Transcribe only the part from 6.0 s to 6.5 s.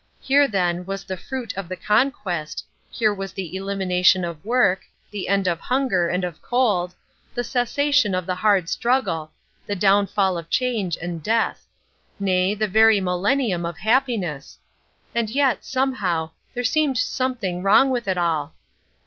and of